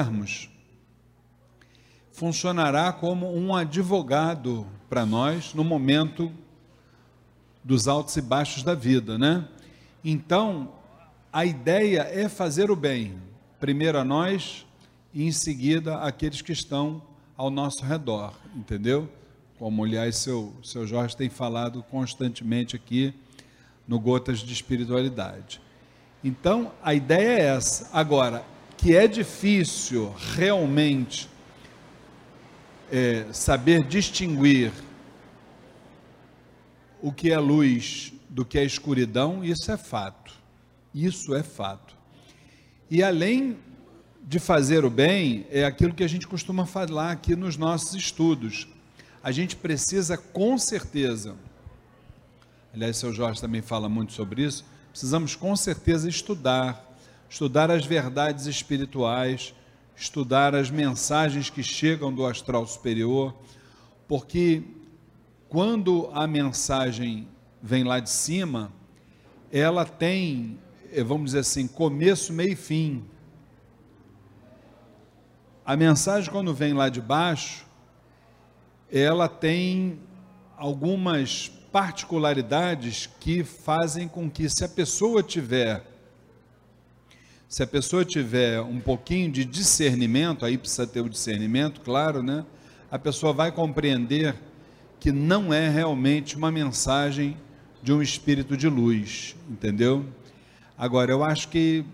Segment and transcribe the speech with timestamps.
[0.00, 0.48] fizermos,
[2.12, 6.32] funcionará como um advogado para nós no momento
[7.62, 9.46] dos altos e baixos da vida, né?
[10.02, 10.72] Então,
[11.32, 13.20] a ideia é fazer o bem,
[13.58, 14.66] primeiro a nós
[15.12, 17.02] e em seguida aqueles que estão
[17.36, 19.08] ao nosso redor, entendeu?
[19.58, 23.12] Como, aliás, seu, seu Jorge tem falado constantemente aqui
[23.86, 25.60] no Gotas de Espiritualidade.
[26.24, 27.90] Então, a ideia é essa.
[27.92, 28.42] Agora,
[28.80, 31.28] que é difícil realmente
[32.90, 34.72] é, saber distinguir
[37.02, 40.32] o que é luz do que é escuridão, isso é fato.
[40.94, 41.94] Isso é fato.
[42.90, 43.58] E além
[44.22, 48.66] de fazer o bem, é aquilo que a gente costuma falar aqui nos nossos estudos.
[49.22, 51.36] A gente precisa com certeza,
[52.72, 56.89] aliás, seu Jorge também fala muito sobre isso, precisamos com certeza estudar,
[57.30, 59.54] estudar as verdades espirituais,
[59.94, 63.32] estudar as mensagens que chegam do astral superior,
[64.08, 64.64] porque
[65.48, 67.28] quando a mensagem
[67.62, 68.72] vem lá de cima,
[69.52, 70.58] ela tem,
[70.92, 73.04] eh, vamos dizer assim, começo, meio e fim.
[75.64, 77.64] A mensagem, quando vem lá de baixo,
[78.90, 80.00] ela tem
[80.56, 85.89] algumas particularidades que fazem com que, se a pessoa tiver,
[87.50, 92.46] se a pessoa tiver um pouquinho de discernimento, aí precisa ter o discernimento, claro, né?
[92.88, 94.36] A pessoa vai compreender
[95.00, 97.36] que não é realmente uma mensagem
[97.82, 100.06] de um espírito de luz, entendeu?
[100.78, 101.84] Agora, eu acho que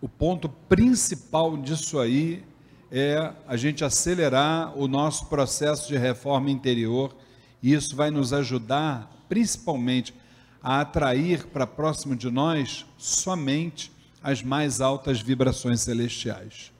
[0.00, 2.42] o ponto principal disso aí
[2.90, 7.14] é a gente acelerar o nosso processo de reforma interior,
[7.62, 10.14] e isso vai nos ajudar, principalmente,
[10.62, 13.92] a atrair para próximo de nós somente
[14.24, 16.72] as mais altas vibrações celestiais.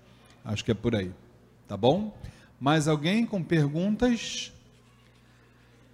[0.42, 1.12] Acho que é por aí,
[1.68, 2.16] tá bom?
[2.58, 4.50] Mais alguém com perguntas?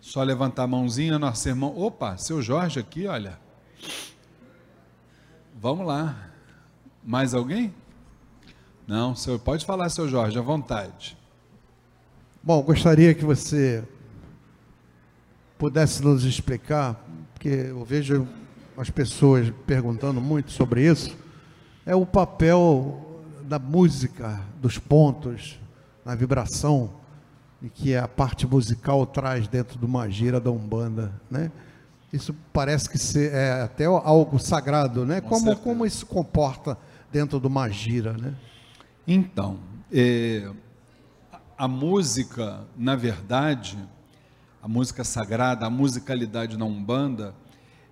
[0.00, 1.76] Só levantar a mãozinha, nosso irmão.
[1.76, 3.36] Opa, seu Jorge aqui, olha.
[5.60, 6.30] Vamos lá.
[7.02, 7.74] Mais alguém?
[8.86, 11.18] Não, senhor, pode falar, seu Jorge, à vontade.
[12.40, 13.82] Bom, gostaria que você
[15.58, 18.26] pudesse nos explicar, porque eu vejo
[18.76, 21.16] as pessoas perguntando muito sobre isso,
[21.90, 25.58] é o papel da música, dos pontos,
[26.04, 26.88] na vibração
[27.60, 31.50] e que a parte musical traz dentro de uma gira da Umbanda, né?
[32.12, 35.20] Isso parece que ser, é até algo sagrado, né?
[35.20, 36.78] Como, como isso comporta
[37.10, 38.36] dentro de uma gira, né?
[39.04, 39.58] Então,
[39.92, 40.48] é,
[41.58, 43.76] a música, na verdade,
[44.62, 47.34] a música sagrada, a musicalidade na Umbanda,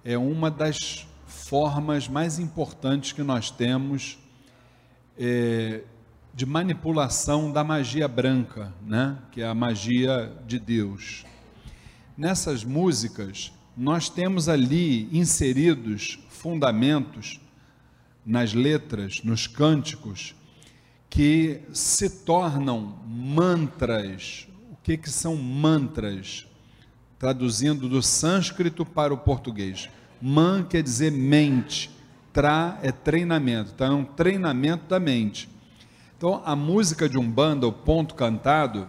[0.04, 1.07] é uma das
[1.48, 4.18] formas mais importantes que nós temos
[5.18, 5.80] é,
[6.34, 9.16] de manipulação da magia branca, né?
[9.32, 11.24] que é a magia de Deus.
[12.14, 17.40] Nessas músicas, nós temos ali inseridos fundamentos
[18.26, 20.34] nas letras, nos cânticos,
[21.08, 24.46] que se tornam mantras.
[24.70, 26.46] O que, que são mantras?
[27.18, 29.88] Traduzindo do sânscrito para o português.
[30.20, 31.90] Man quer dizer mente,
[32.32, 35.48] tra é treinamento, então é um treinamento da mente.
[36.16, 38.88] Então, a música de Umbanda, o ponto cantado,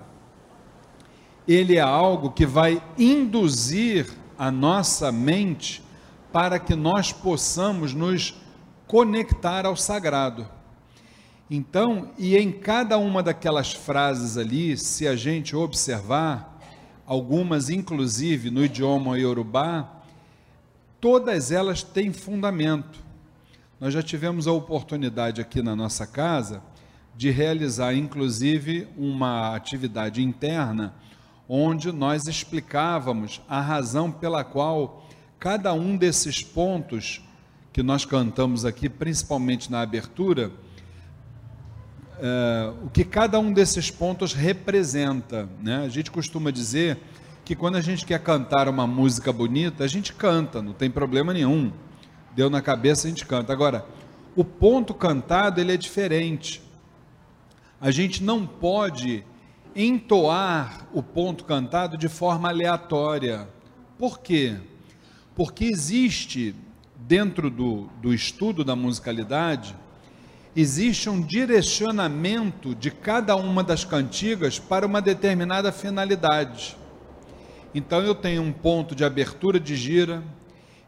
[1.48, 4.08] ele é algo que vai induzir
[4.38, 5.84] a nossa mente
[6.32, 8.36] para que nós possamos nos
[8.88, 10.48] conectar ao sagrado.
[11.50, 16.60] Então, e em cada uma daquelas frases ali, se a gente observar,
[17.06, 19.99] algumas inclusive no idioma iorubá,
[21.00, 23.00] todas elas têm fundamento.
[23.80, 26.62] Nós já tivemos a oportunidade aqui na nossa casa
[27.16, 30.94] de realizar, inclusive, uma atividade interna,
[31.48, 35.06] onde nós explicávamos a razão pela qual
[35.40, 37.22] cada um desses pontos
[37.72, 40.52] que nós cantamos aqui, principalmente na abertura,
[42.20, 45.48] é, o que cada um desses pontos representa.
[45.62, 45.84] Né?
[45.86, 47.00] A gente costuma dizer
[47.50, 51.34] que quando a gente quer cantar uma música bonita, a gente canta, não tem problema
[51.34, 51.72] nenhum.
[52.36, 53.52] Deu na cabeça, a gente canta.
[53.52, 53.86] Agora,
[54.36, 56.62] o ponto cantado ele é diferente
[57.82, 59.24] a gente não pode
[59.76, 63.48] entoar o ponto cantado de forma aleatória.
[63.98, 64.58] Por quê?
[65.34, 66.54] Porque existe,
[66.98, 69.76] dentro do, do estudo da musicalidade,
[70.56, 76.76] existe um direcionamento de cada uma das cantigas para uma determinada finalidade.
[77.74, 80.24] Então eu tenho um ponto de abertura de gira,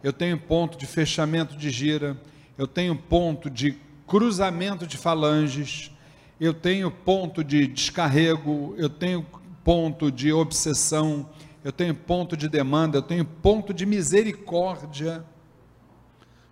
[0.03, 2.19] eu tenho ponto de fechamento de gira,
[2.57, 5.91] eu tenho ponto de cruzamento de falanges,
[6.39, 9.23] eu tenho ponto de descarrego, eu tenho
[9.63, 11.29] ponto de obsessão,
[11.63, 15.23] eu tenho ponto de demanda, eu tenho ponto de misericórdia.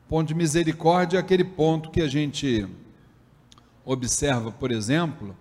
[0.07, 2.67] Ponto de misericórdia é aquele ponto que a gente
[3.83, 5.35] observa, por exemplo,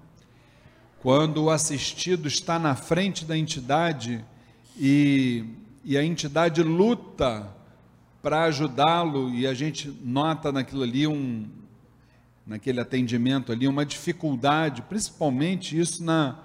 [1.00, 4.25] quando o assistido está na frente da entidade
[4.78, 5.44] e,
[5.84, 7.48] e a entidade luta
[8.22, 11.46] para ajudá-lo e a gente nota naquilo ali um
[12.46, 16.38] naquele atendimento ali uma dificuldade, principalmente isso na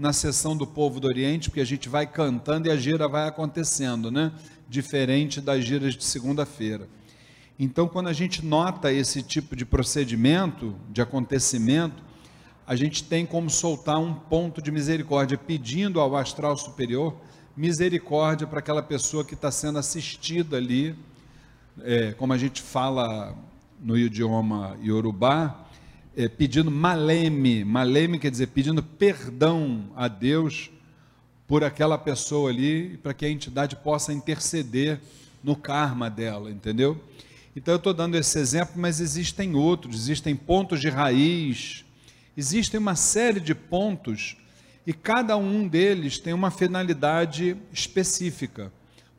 [0.00, 3.28] na sessão do povo do Oriente, porque a gente vai cantando e a gira vai
[3.28, 4.32] acontecendo, né?
[4.66, 6.88] Diferente das giras de segunda-feira.
[7.58, 12.02] Então, quando a gente nota esse tipo de procedimento, de acontecimento,
[12.66, 17.14] a gente tem como soltar um ponto de misericórdia, pedindo ao astral superior
[17.60, 20.96] misericórdia para aquela pessoa que está sendo assistida ali,
[21.82, 23.36] é, como a gente fala
[23.78, 25.66] no idioma iorubá,
[26.16, 30.70] é, pedindo maleme, maleme quer dizer pedindo perdão a Deus
[31.46, 34.98] por aquela pessoa ali, para que a entidade possa interceder
[35.44, 36.98] no karma dela, entendeu?
[37.54, 41.84] Então eu estou dando esse exemplo, mas existem outros, existem pontos de raiz,
[42.34, 44.38] existem uma série de pontos
[44.86, 48.72] e cada um deles tem uma finalidade específica.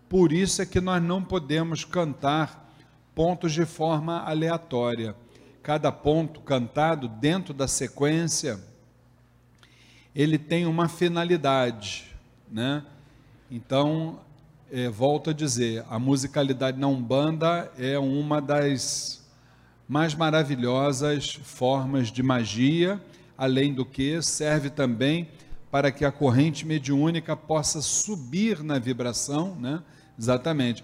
[0.09, 2.73] Por isso é que nós não podemos cantar
[3.13, 5.15] pontos de forma aleatória
[5.61, 8.59] cada ponto cantado dentro da sequência,
[10.15, 12.05] ele tem uma finalidade,
[12.51, 12.83] né?
[13.49, 14.19] Então,
[14.71, 19.21] é, volto a dizer, a musicalidade na Umbanda é uma das
[19.87, 22.99] mais maravilhosas formas de magia,
[23.37, 25.27] além do que serve também
[25.71, 29.81] para que a corrente mediúnica possa subir na vibração, né?
[30.17, 30.83] Exatamente.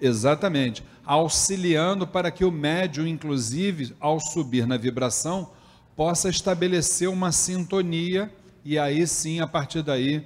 [0.00, 5.50] Exatamente auxiliando para que o médium, inclusive, ao subir na vibração,
[5.96, 8.32] possa estabelecer uma sintonia
[8.64, 10.24] e aí sim, a partir daí,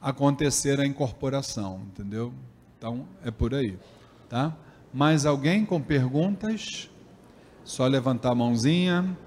[0.00, 2.32] acontecer a incorporação, entendeu?
[2.78, 3.76] Então, é por aí,
[4.28, 4.56] tá?
[4.94, 6.88] Mais alguém com perguntas?
[7.64, 9.18] Só levantar a mãozinha.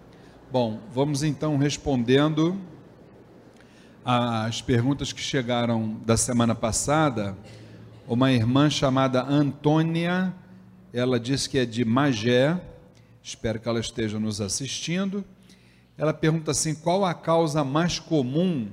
[0.49, 2.57] Bom, vamos então respondendo
[4.05, 7.35] as perguntas que chegaram da semana passada.
[8.07, 10.31] Uma irmã chamada Antônia
[10.93, 12.57] ela diz que é de Magé,
[13.21, 15.25] espero que ela esteja nos assistindo.
[15.97, 18.69] Ela pergunta assim: qual a causa mais comum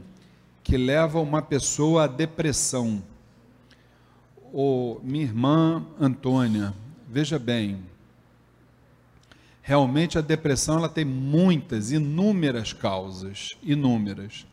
[0.62, 3.02] que leva uma pessoa à depressão?
[4.52, 6.72] Ô, minha irmã Antônia,
[7.08, 7.82] veja bem,
[9.62, 14.46] realmente a depressão ela tem muitas, inúmeras causas, inúmeras.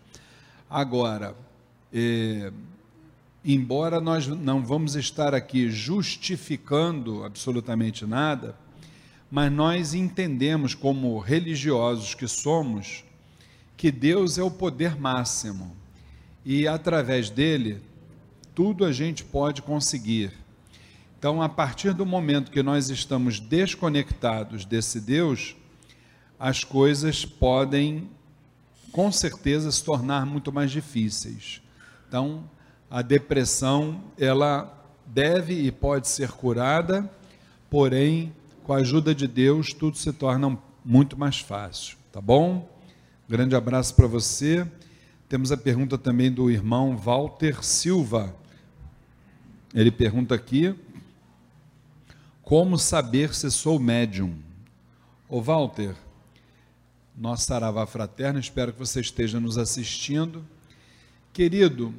[0.69, 1.36] Agora,
[1.92, 2.51] eh,
[3.44, 8.56] embora nós não vamos estar aqui justificando absolutamente nada,
[9.31, 13.04] mas nós entendemos, como religiosos que somos,
[13.75, 15.75] que Deus é o poder máximo
[16.45, 17.81] e através dele
[18.54, 20.31] tudo a gente pode conseguir.
[21.18, 25.56] Então, a partir do momento que nós estamos desconectados desse Deus,
[26.40, 28.09] as coisas podem,
[28.91, 31.61] com certeza, se tornar muito mais difíceis.
[32.07, 32.49] Então,
[32.89, 37.09] a depressão ela deve e pode ser curada,
[37.69, 42.67] porém, com a ajuda de Deus, tudo se torna muito mais fácil, tá bom?
[43.27, 44.67] Grande abraço para você.
[45.27, 48.35] Temos a pergunta também do irmão Walter Silva.
[49.73, 50.73] Ele pergunta aqui:
[52.41, 54.35] Como saber se sou médium?
[55.27, 55.95] Ô Walter,
[57.19, 60.45] nosso Saravá Fraterno, espero que você esteja nos assistindo.
[61.33, 61.94] Querido,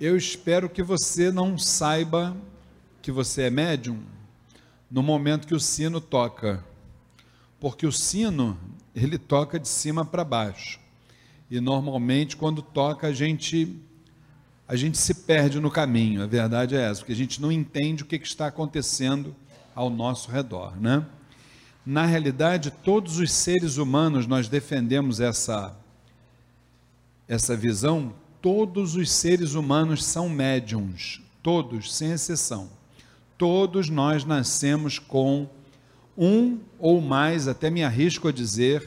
[0.00, 2.36] eu espero que você não saiba
[3.02, 3.98] que você é médium
[4.88, 6.64] no momento que o sino toca.
[7.58, 8.56] Porque o sino,
[8.94, 10.78] ele toca de cima para baixo.
[11.50, 13.76] E normalmente quando toca a gente
[14.68, 16.22] a gente se perde no caminho.
[16.22, 19.34] A verdade é essa, porque a gente não entende o que, que está acontecendo
[19.74, 21.04] ao nosso redor, né?
[21.90, 25.74] Na realidade, todos os seres humanos nós defendemos essa
[27.26, 32.68] essa visão todos os seres humanos são médiums, todos, sem exceção.
[33.38, 35.48] Todos nós nascemos com
[36.14, 38.86] um ou mais, até me arrisco a dizer,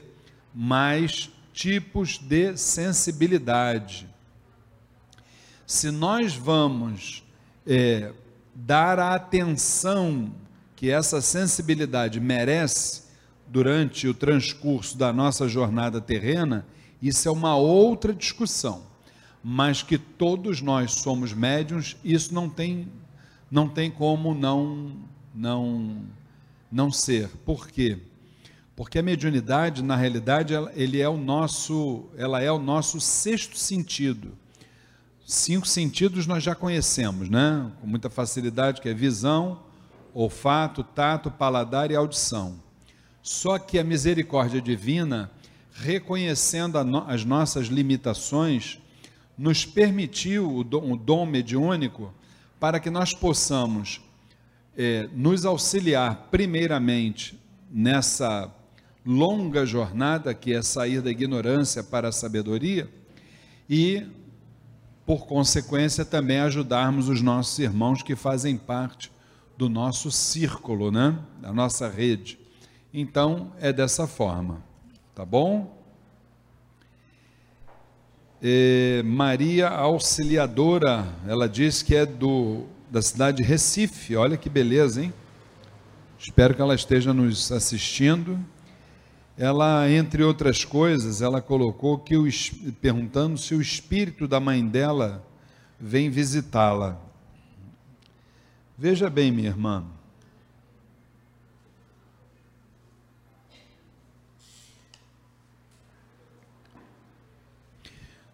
[0.53, 4.07] mais tipos de sensibilidade.
[5.65, 7.23] Se nós vamos
[7.65, 8.13] é,
[8.53, 10.31] dar a atenção
[10.81, 13.03] que essa sensibilidade merece
[13.47, 16.65] durante o transcurso da nossa jornada terrena,
[16.99, 18.89] isso é uma outra discussão
[19.43, 22.87] mas que todos nós somos médiums, isso não tem,
[23.49, 24.95] não tem como não,
[25.33, 26.03] não,
[26.71, 27.27] não ser.
[27.45, 27.97] Por quê?
[28.75, 34.37] Porque a mediunidade, na realidade, ele é o nosso, ela é o nosso sexto sentido.
[35.25, 37.71] Cinco sentidos nós já conhecemos, né?
[37.79, 39.59] Com muita facilidade, que é visão,
[40.13, 42.59] olfato, tato, paladar e audição.
[43.21, 45.31] Só que a misericórdia divina,
[45.73, 48.79] reconhecendo no, as nossas limitações,
[49.37, 52.13] nos permitiu o dom, o dom mediúnico
[52.59, 54.01] para que nós possamos
[54.77, 57.39] é, nos auxiliar, primeiramente,
[57.71, 58.53] nessa
[59.05, 62.89] longa jornada que é sair da ignorância para a sabedoria
[63.69, 64.05] e,
[65.05, 69.11] por consequência, também ajudarmos os nossos irmãos que fazem parte
[69.57, 71.17] do nosso círculo, né?
[71.41, 72.39] da nossa rede.
[72.93, 74.61] Então, é dessa forma,
[75.15, 75.79] tá bom?
[79.05, 85.13] Maria Auxiliadora, ela diz que é do, da cidade de Recife, olha que beleza, hein?
[86.17, 88.39] Espero que ela esteja nos assistindo
[89.37, 92.27] ela, entre outras coisas, ela colocou que o,
[92.79, 95.25] perguntando se o espírito da mãe dela
[95.79, 97.01] vem visitá-la.
[98.83, 99.85] Veja bem, minha irmã.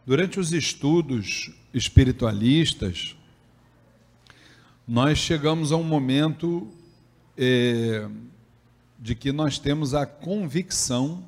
[0.06, 3.13] Durante os estudos espiritualistas,
[4.88, 6.72] nós chegamos a um momento
[7.38, 8.08] eh,
[8.98, 11.25] de que nós temos a convicção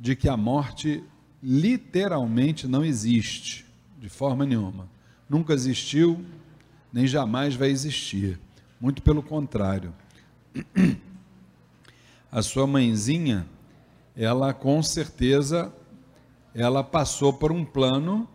[0.00, 1.04] de que a morte
[1.42, 3.66] literalmente não existe,
[4.00, 4.88] de forma nenhuma.
[5.28, 6.24] Nunca existiu,
[6.94, 8.38] nem jamais vai existir.
[8.80, 9.92] Muito pelo contrário.
[12.30, 13.46] A sua mãezinha,
[14.16, 15.74] ela com certeza,
[16.54, 18.28] ela passou por um plano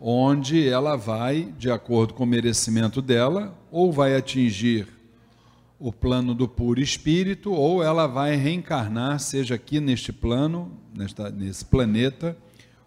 [0.00, 4.86] onde ela vai, de acordo com o merecimento dela, ou vai atingir
[5.80, 11.64] o plano do puro espírito, ou ela vai reencarnar, seja aqui neste plano, nesta, nesse
[11.64, 12.36] planeta,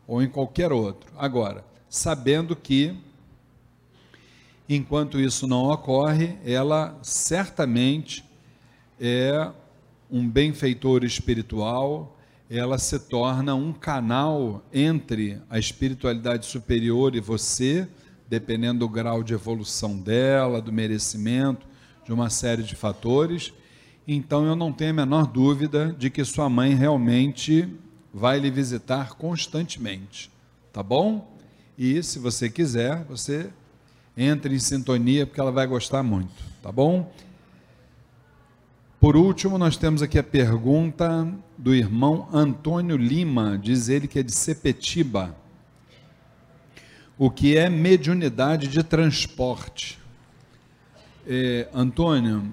[0.07, 1.11] ou em qualquer outro.
[1.17, 2.95] Agora, sabendo que,
[4.67, 8.23] enquanto isso não ocorre, ela certamente
[8.99, 9.51] é
[10.09, 12.17] um benfeitor espiritual,
[12.49, 17.87] ela se torna um canal entre a espiritualidade superior e você,
[18.29, 21.65] dependendo do grau de evolução dela, do merecimento
[22.03, 23.53] de uma série de fatores.
[24.05, 27.69] Então eu não tenho a menor dúvida de que sua mãe realmente
[28.13, 30.29] vai lhe visitar constantemente,
[30.73, 31.37] tá bom?
[31.77, 33.49] E se você quiser, você
[34.21, 37.11] entre em sintonia porque ela vai gostar muito, tá bom?
[38.99, 44.23] Por último, nós temos aqui a pergunta do irmão Antônio Lima, diz ele que é
[44.23, 45.35] de Sepetiba.
[47.17, 49.97] O que é mediunidade de transporte?
[51.27, 52.43] É, Antônio,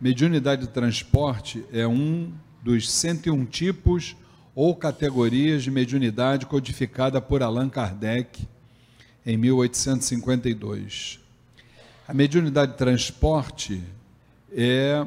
[0.00, 2.32] mediunidade de transporte é um
[2.62, 4.16] dos 101 tipos
[4.54, 8.48] ou categorias de mediunidade codificada por Allan Kardec
[9.26, 11.18] em 1852.
[12.06, 13.82] A mediunidade de transporte
[14.52, 15.04] é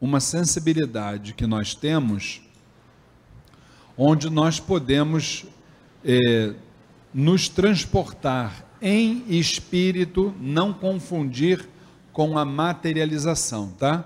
[0.00, 2.42] uma sensibilidade que nós temos
[3.96, 5.46] onde nós podemos
[6.04, 6.54] é,
[7.14, 11.66] nos transportar em espírito, não confundir
[12.12, 14.04] com a materialização, tá?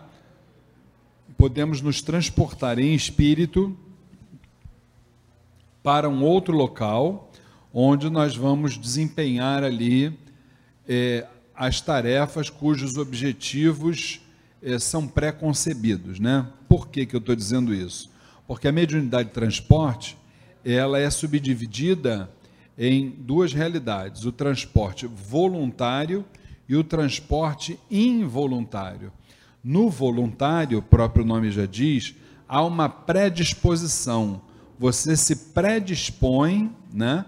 [1.37, 3.77] Podemos nos transportar em espírito
[5.83, 7.31] para um outro local,
[7.73, 10.19] onde nós vamos desempenhar ali
[10.89, 14.21] é, as tarefas cujos objetivos
[14.63, 16.47] é, são pré-concebidos, né?
[16.69, 18.11] Por que, que eu estou dizendo isso?
[18.47, 20.17] Porque a mediunidade de transporte,
[20.65, 22.31] ela é subdividida
[22.77, 26.25] em duas realidades: o transporte voluntário
[26.69, 29.13] e o transporte involuntário.
[29.63, 32.15] No voluntário, o próprio nome já diz,
[32.49, 34.41] há uma predisposição.
[34.79, 37.27] Você se predispõe né,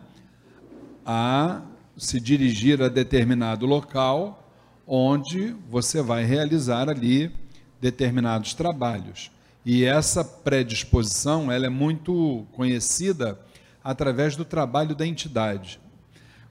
[1.05, 1.63] a
[1.97, 4.39] se dirigir a determinado local
[4.87, 7.33] onde você vai realizar ali
[7.81, 9.31] determinados trabalhos.
[9.65, 13.39] E essa predisposição ela é muito conhecida
[13.83, 15.81] através do trabalho da entidade.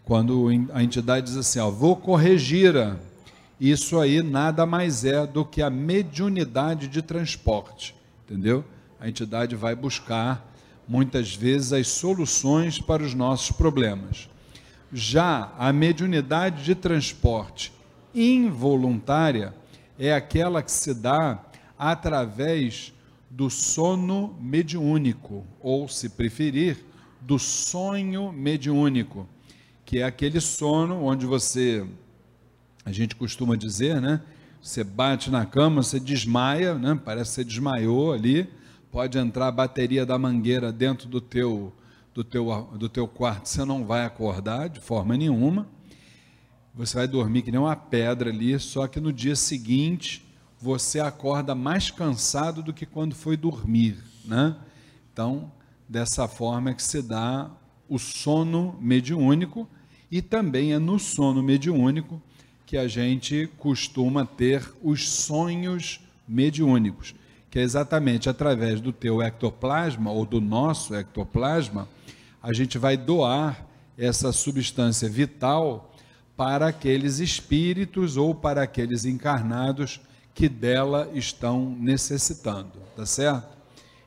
[0.03, 2.73] Quando a entidade diz assim, ó, vou corrigir,
[3.59, 8.65] isso aí nada mais é do que a mediunidade de transporte, entendeu?
[8.99, 10.51] A entidade vai buscar
[10.87, 14.30] muitas vezes as soluções para os nossos problemas.
[14.93, 17.71] Já a mediunidade de transporte
[18.13, 19.53] involuntária
[19.97, 21.43] é aquela que se dá
[21.77, 22.93] através
[23.29, 26.83] do sono mediúnico, ou, se preferir,
[27.21, 29.27] do sonho mediúnico,
[29.85, 31.87] que é aquele sono onde você,
[32.83, 34.21] a gente costuma dizer, né?
[34.61, 36.99] Você bate na cama, você desmaia, né?
[37.03, 38.47] Parece que você desmaiou ali.
[38.91, 41.73] Pode entrar a bateria da mangueira dentro do teu,
[42.13, 45.67] do teu, do teu quarto, você não vai acordar de forma nenhuma.
[46.73, 50.25] Você vai dormir que nem uma pedra ali, só que no dia seguinte
[50.59, 54.55] você acorda mais cansado do que quando foi dormir, né?
[55.11, 55.51] Então,
[55.89, 57.51] dessa forma é que se dá
[57.89, 59.67] o sono mediúnico
[60.09, 62.21] e também é no sono mediúnico
[62.65, 67.13] que a gente costuma ter os sonhos mediúnicos,
[67.51, 71.87] que é exatamente através do teu ectoplasma ou do nosso ectoplasma,
[72.41, 73.67] a gente vai doar
[73.97, 75.93] essa substância vital
[76.37, 79.99] para aqueles espíritos ou para aqueles encarnados
[80.33, 83.49] que dela estão necessitando, tá certo?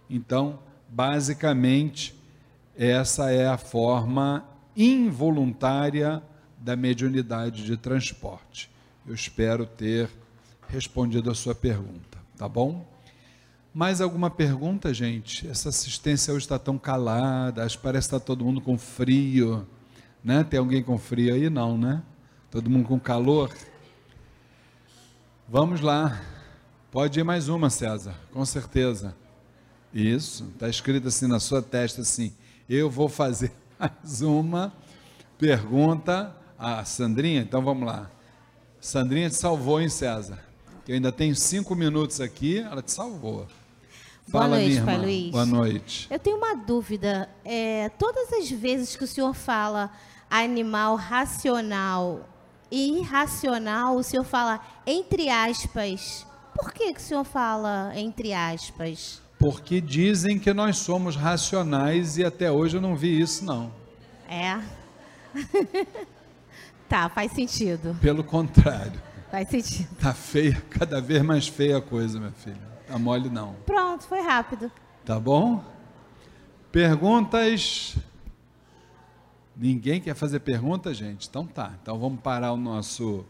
[0.09, 0.59] Então,
[0.89, 2.19] basicamente,
[2.75, 4.43] essa é a forma
[4.75, 6.23] involuntária
[6.59, 8.71] da mediunidade de transporte.
[9.07, 10.09] Eu espero ter
[10.67, 12.94] respondido a sua pergunta, tá bom?
[13.75, 15.49] Mais alguma pergunta, gente?
[15.49, 19.67] Essa assistência hoje está tão calada, acho que parece que está todo mundo com frio,
[20.23, 20.45] né?
[20.45, 21.51] Tem alguém com frio aí?
[21.51, 22.01] Não, né?
[22.53, 23.53] Todo mundo com calor?
[25.49, 26.23] Vamos lá.
[26.93, 29.13] Pode ir mais uma, César, com certeza.
[29.93, 32.33] Isso, está escrito assim na sua testa assim,
[32.69, 34.73] eu vou fazer mais uma
[35.37, 38.09] pergunta a Sandrinha, então vamos lá.
[38.81, 40.39] Sandrinha te salvou, hein, César?
[40.85, 43.49] Que eu ainda tenho cinco minutos aqui, ela te salvou.
[44.27, 45.31] Fala, Boa noite, Pai Luiz.
[45.31, 46.07] Boa noite.
[46.11, 47.29] Eu tenho uma dúvida.
[47.45, 49.91] É, todas as vezes que o senhor fala
[50.31, 52.29] animal racional
[52.71, 56.27] e irracional, o senhor fala entre aspas.
[56.55, 59.21] Por que, que o senhor fala entre aspas?
[59.39, 63.73] Porque dizem que nós somos racionais e até hoje eu não vi isso, não.
[64.29, 64.61] É.
[66.87, 67.97] Tá, faz sentido.
[68.01, 69.01] Pelo contrário.
[69.31, 69.89] Faz sentido.
[69.97, 72.74] Tá feia, cada vez mais feia a coisa, minha filha.
[72.87, 73.55] Tá mole não.
[73.67, 74.71] Pronto, foi rápido.
[75.05, 75.65] Tá bom?
[76.71, 77.97] Perguntas?
[79.57, 81.29] Ninguém quer fazer pergunta, gente?
[81.29, 81.73] Então tá.
[81.83, 83.25] Então vamos parar o nosso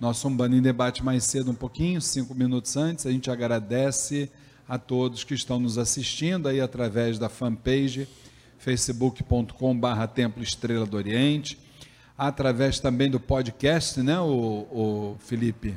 [0.00, 3.06] nosso Umbanda em debate mais cedo um pouquinho, cinco minutos antes.
[3.06, 4.30] A gente agradece
[4.68, 8.08] a todos que estão nos assistindo aí através da fanpage
[8.58, 11.58] facebook.com/barra Templo Estrela do Oriente
[12.16, 15.76] através também do podcast, né, o, o Felipe,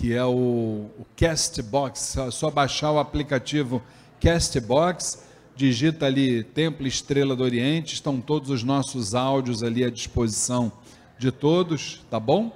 [0.00, 2.16] que é o, o Castbox.
[2.16, 3.82] É só baixar o aplicativo
[4.18, 10.72] Castbox, digita ali Templo Estrela do Oriente, estão todos os nossos áudios ali à disposição
[11.18, 12.50] de todos, tá bom?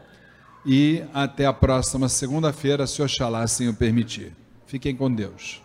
[0.64, 4.32] E até a próxima segunda-feira, se Oxalá assim o permitir.
[4.66, 5.60] Fiquem com Deus.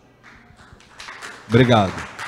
[1.48, 2.18] Obrigado.